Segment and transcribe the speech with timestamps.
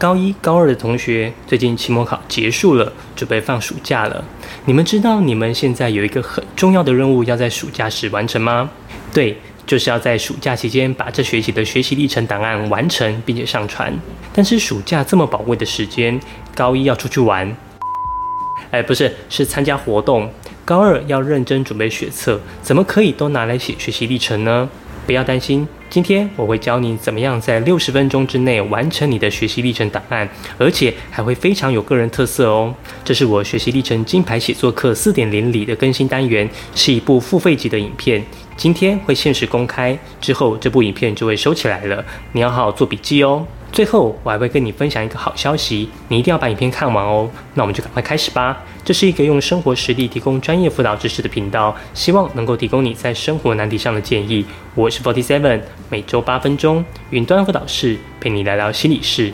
[0.00, 4.24] 高一、高二的同学，最近期末考结束了，准备放暑假了。
[4.64, 8.70] 你们知道你们现在有一个很重要的任务要在暑假时完成吗？
[9.12, 9.36] 对，
[9.66, 13.92] 就是要在暑假期间把这学期的学习历程档案完成并且上传。
[14.32, 16.18] 但是暑假这么宝贵的时间，
[16.54, 17.54] 高一要出去玩，
[18.70, 20.32] 哎，不是，是参加活动。
[20.64, 24.66] 高二要认真准备学测，怎么可以都拿来写学习历程呢？
[25.06, 32.72] 不要担心，今天我会教你怎么样在六十分钟之内完成你的学习历程档案，而且还会非常有个人特色哦。
[33.04, 38.24] 这是我学习历程金牌写作课四点零里的更新单元，是一部付费级的影片，
[38.56, 43.44] 今天会限时公开，之后这部影片就会收起来了，你要好好做笔记哦。
[43.72, 47.30] 最后，我还会跟你分享一个好消息，你一定要把影片看完哦。
[47.54, 48.64] 那我们就赶快开始吧。
[48.84, 54.44] 这是一个用生活实例提供专业辅导知识的频道，希望能够提供你在生活难题上的建议。
[54.74, 59.32] 我是 Forty Seven，每周八分钟，云端辅导室陪你聊聊心理事。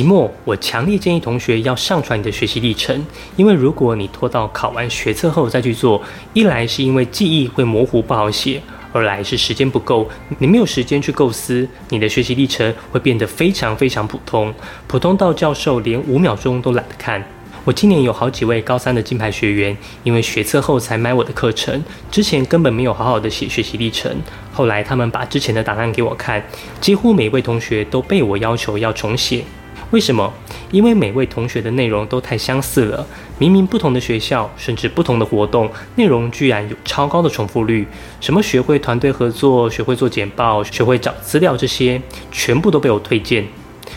[0.00, 3.04] 期末，我强烈建议同学要上传你的学习历程，
[3.36, 6.00] 因为如果你拖到考完学测后再去做，
[6.32, 8.62] 一来是因为记忆会模糊不好写，
[8.94, 14.54] 二来是时间不够，你没有时间去构思，你的学习历程会变得非常非常普通，
[14.86, 17.22] 普通到教授连五秒钟都懒得看。
[17.66, 24.10] 我今年有好几位高三的金牌学员，因为学测后才买我的课程，之前根本没有好好的写学习历程，
[24.50, 26.42] 后来他们把之前的档案给我看，
[26.80, 29.44] 几乎每位同学都被我要求要重写。
[29.90, 30.32] 为什么？
[30.70, 33.04] 因为每位同学的内容都太相似了，
[33.38, 37.84] 明明不同的学校，甚至不同的活动，内容居然有超高的重复率。
[38.20, 43.44] 什么学会团队合作，学会做简报，学会找资料，这些全部都被我推荐。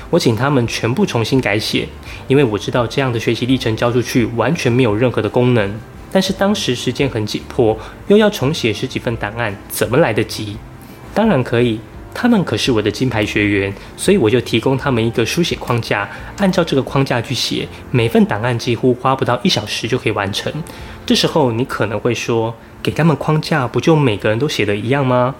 [0.09, 1.87] 我请他们全部重新改写，
[2.27, 5.71] 因为我知道这样的学习历程交出去完全没有任何的功能。
[6.11, 7.77] 但是当时时间很紧迫，
[8.07, 10.57] 又要重写十几份档案，怎么来得及？
[11.13, 11.79] 当然可以。
[12.13, 16.07] 他们可是我的金牌学员，所以我就提供他们一个书写框架，
[16.37, 20.53] 按照这个框架去写，每份档案几乎花不到一小时就可以完成。
[21.05, 25.35] 这时候你可能会说，给他们框架不就每个人都写的一样吗？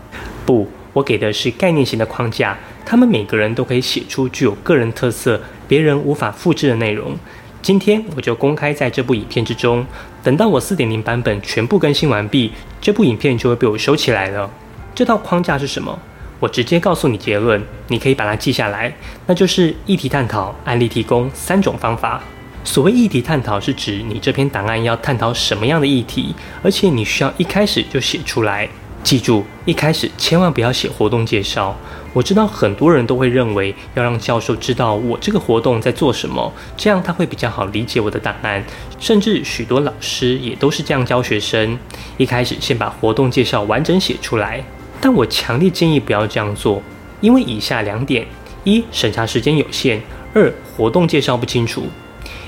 [0.45, 7.15] 不，我给的是概念型的框架，他们每个人都可以写出具有个人特色、别人无法复制的内容。
[7.61, 9.85] 今天我就公开在这部影片之中，
[10.21, 12.51] 等到我四点零版本全部更新完毕，
[12.81, 14.49] 这部影片就会被我收起来了。
[14.93, 15.97] 这套框架是什么？
[16.43, 18.93] 我直接告诉你结论，你可以把它记下来，
[19.27, 22.21] 那就是议题探讨、案例提供三种方法。
[22.65, 28.67] 所谓议题探讨，是指你这篇档案要探讨什么样的议题，而且你需要一开始就写出来。
[29.03, 31.73] 记住，一开始千万不要写活动介绍。
[32.11, 38.61] 我知道很多人都会认为要让教授知道我这个活动在做什么，这样他会比较好理解我的档案。
[38.99, 41.79] 甚至许多老师也都是这样教学生，
[42.17, 44.61] 一开始先把活动介绍完整写出来。
[45.03, 46.81] 但我强烈建议不要这样做，
[47.19, 48.25] 因为以下两点：
[48.63, 49.99] 一、审查时间有限；
[50.33, 51.85] 二、活动介绍不清楚。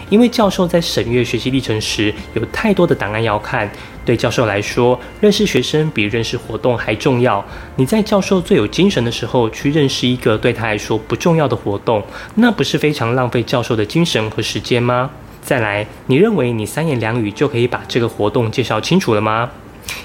[0.10, 3.70] 因为教授在审阅学习历程时，有太多的档案要看，
[4.06, 7.44] 对教授来说，认识学生比认识活动还重要。
[7.76, 12.02] 你在教授最有精神的时候去认识一个对他来说不重要的活动，
[12.36, 15.10] 那不是非常浪费教授的精神和时间吗？
[15.42, 19.52] 再来，你认为你三言两语就可以把这个活动介绍清楚了吗？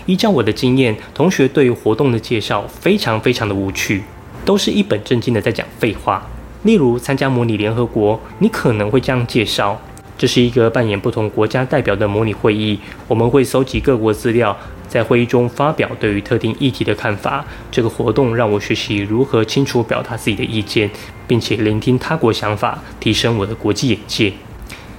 [0.07, 4.03] 依照我的经验，同学对于活动的介绍非常非常的无趣，
[4.45, 6.27] 都是一本正经的在讲废话。
[6.63, 9.81] 例如参加模拟联合国，你可能会这样介绍：
[10.19, 12.79] 这是一个扮演不同国家代表的模拟会议，
[13.09, 14.55] 我们会搜集各国资料，
[14.87, 17.45] 在会议中发表对于特定议题的看法。
[17.71, 20.91] 这个活动让我学习如何清楚表达自己的意见，
[21.27, 24.33] 并且聆听他国想法，提升我的国际眼界。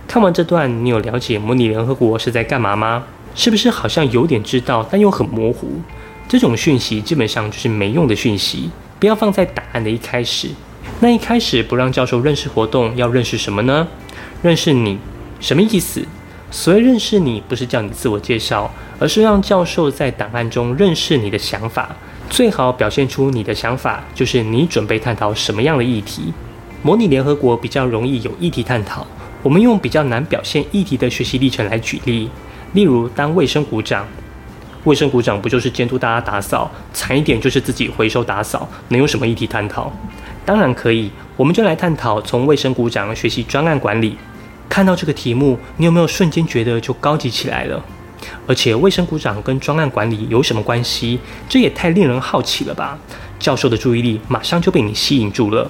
[0.08, 3.04] 看完这段，你有了解模拟联合国是在干嘛吗？
[3.34, 5.68] 是不是好像有点知道，但又很模糊？
[6.28, 8.70] 这种讯息基本上就是没用的讯息，
[9.00, 10.50] 不要放在答案的一开始。
[11.00, 13.88] 那一开始不让教授认识活动，要认识什么呢？
[14.42, 14.98] 认识你，
[15.40, 16.06] 什么意思？
[16.50, 21.96] 所谓认识你，不是叫你自我介绍，而是让教授在档案中认识你的想法。
[22.30, 26.34] 最好表现出你的想法，就是你准备探讨什么样的议题。
[26.82, 29.06] 模拟联合国比较容易有议题探讨，
[29.44, 32.30] 我们用比较难表现议题的学习历程来举例。
[32.74, 34.08] 例如，当卫生股长，
[34.86, 36.72] 卫生股长不就是监督大家打扫？
[36.94, 39.92] 惨一点就是自己回收打扫，能有什么议题探讨？
[40.46, 44.18] 当然可以，我们就来探讨从卫生股长学习专案管理。
[44.70, 47.84] 看到这个题目，你有没有瞬间觉得就高级起来了？
[48.48, 51.20] 而且，卫生股长跟专案管理有什么关系？
[51.50, 52.98] 这也太令人好奇了吧！
[53.38, 55.70] 教授的注意力马上就被你吸引住了。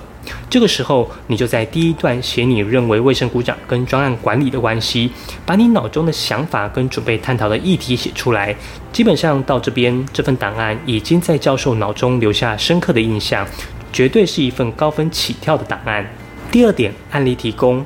[0.50, 5.12] 这个时候，你就在第一段写你认为卫生股长跟专案管理的关系，
[5.46, 8.56] 把你脑中的想法跟准备探讨的议题写出来。
[8.92, 13.48] 基本上到这边，这份档案已经在教授脑中留下深刻的印象，
[13.92, 16.06] 绝对是一份高分起跳的档案。
[16.52, 17.86] 第二点，案例提供，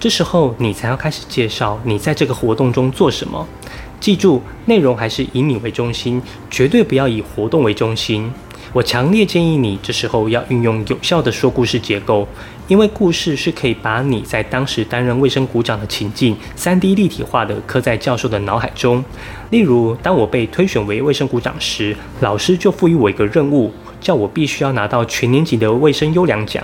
[0.00, 3.46] 这时候你才要开始介绍你在这个活动中做什么。
[4.00, 8.32] 记住，内容还是以你为中心，绝对不要以活动为中心。
[8.74, 12.28] 我强烈建议你这时候要运用有效的说故事结构，
[12.66, 19.02] 因为故事是可以把你在当时担任卫生股长的情境三 D 立体化的刻在教授的脑海中。
[19.50, 23.72] 例如，当我被推选为卫生股长时，老师就赋予我一个任务，
[24.02, 26.62] 叫我必须要拿到全年级的卫生优良奖。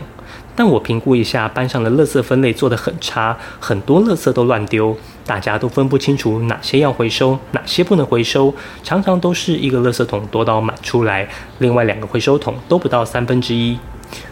[0.56, 4.96] 但我评估一下班上的垃圾分类做得很差，很多垃圾都乱丢，
[5.26, 11.28] 大家都分不清楚哪些要回收，哪些不能回收，常常都是一个垃圾桶多到满出来，
[11.58, 13.78] 另外两个回收桶都不到三分之一。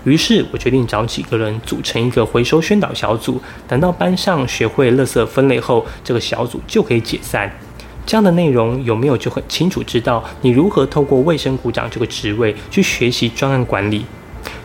[0.05, 7.51] 于是我决定找几个人组成一个回收宣导小组，等到班上学会垃圾分类后，这个小组就可以解散。
[8.07, 14.05] 这样的内容有没有就很清楚知道你如何透过卫生股长这个职位去学习专案管理？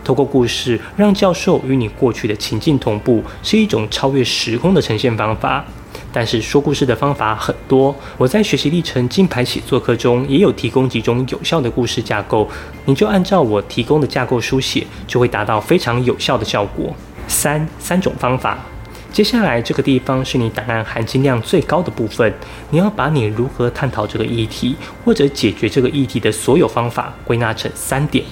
[0.08, 5.66] 透过故事让教授与你过去的情境同步，是一种超越时空的呈现方法。
[6.14, 12.50] 但是说故事的方法很多，我在学习历程金牌写作课中也有提供几种有效的故事架构，
[12.86, 16.96] 你就按照我提供的架构书写，就会达到非常有效的效果。
[17.28, 18.58] 三三种方法，
[19.12, 22.34] 接下来这个地方是你档案含金量最高的部分，
[22.70, 24.74] 你要把你如何探讨这个议题
[25.04, 28.24] 或者解决这个议题的所有方法归纳成三点。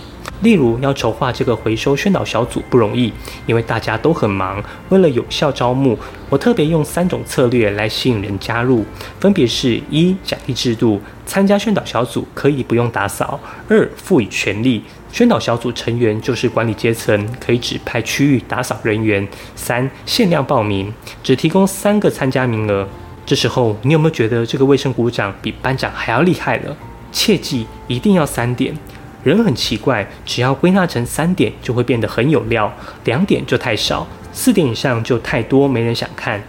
[0.41, 3.11] 例如，要筹划这个回收宣导小组不容易，
[3.45, 4.63] 因为大家都很忙。
[4.89, 5.97] 为了有效招募，
[6.29, 8.85] 我特别用三种策略来吸引人加入，
[9.19, 13.39] 分别是：一、奖励制度，参加宣导小组可以不用打扫；
[13.69, 20.93] 二、赋予权利，宣导小组成员就是管理阶层，可以指派区域打扫人员；三、限量报名，
[21.23, 22.87] 只提供三个参加名额。
[23.25, 26.75] 这时候，你有没有觉得这个卫生股长比班长还要厉害了？
[27.11, 28.77] 切记，一定要三点。
[29.25, 32.69] 人很奇怪，只要归纳成三点，就会变得很有料；
[33.05, 36.39] 两点就太少，四点以上就太多，没人想看。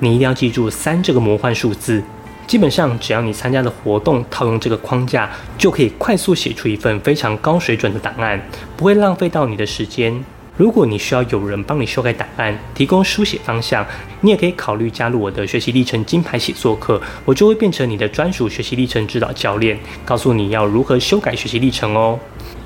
[0.00, 2.02] 你一定要记住三这个魔幻数字。
[2.46, 8.38] 基本上，只要你参加的活动套用这个框架，就可以快速写出一份非常高水准的档案，
[8.76, 10.22] 不会浪费到你的时间。
[10.56, 13.86] 如果你需要有人帮你修改档案，提供书写方向，
[14.22, 22.18] 你也可以考虑加入我的学习历程金牌写作课，我就会变成你的专属学习历程指导教练，告诉你要如何修改学习历程哦。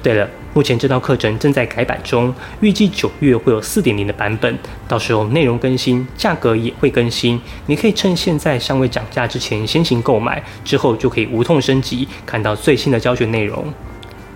[0.03, 4.57] 对了，目前这套课程正在改版中，预计九月会有四点零的版本，
[4.87, 13.67] 到时候内容更新，价格也会更新，你可以趁现在尚未涨价之前先行购买，之后就可以无痛升级，看到最新的教学内容。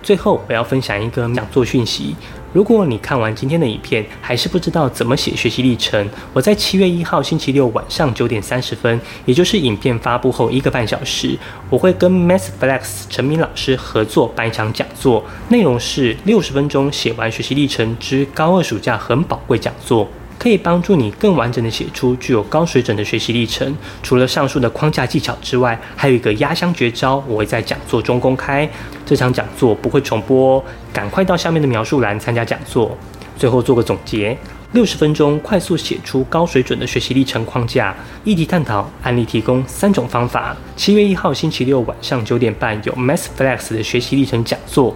[0.05, 2.15] 最后，我要分享一个讲座讯息。
[2.53, 11.35] 如果你看完今天的影片，还是不知道怎么写学习历程，我在七月一号星期六晚上九点三十分，也就是影片发布后一个半小时，
[11.71, 20.07] 我会跟 MathFlex 陈明老师合作办一场讲座，内容是六十分钟写完学习历程之高二暑假很宝贵讲座。
[20.37, 23.75] 可以帮助你更完整的写出具有高水准的学习历程。
[24.03, 28.69] 除了上述的框架技巧之外，还有一个压箱绝招，我会在讲座中公开。
[29.05, 32.97] 这场讲座不会重播，赶快到下面的描述栏参加讲座。
[33.37, 34.35] 最后做个总结：
[34.71, 40.55] 六十分钟快速写出高水准的学习历程框架，议题探讨，案例提供三种方法。
[40.75, 44.95] 七月一号星期六晚上九点半有 MathFlex 的学习历程讲座。